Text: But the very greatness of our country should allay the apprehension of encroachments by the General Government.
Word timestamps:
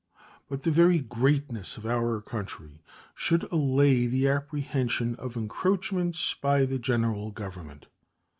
But 0.49 0.63
the 0.63 0.71
very 0.71 0.97
greatness 0.97 1.77
of 1.77 1.85
our 1.85 2.21
country 2.21 2.81
should 3.13 3.43
allay 3.51 4.07
the 4.07 4.27
apprehension 4.29 5.15
of 5.17 5.35
encroachments 5.37 6.33
by 6.41 6.65
the 6.65 6.79
General 6.79 7.29
Government. 7.29 7.85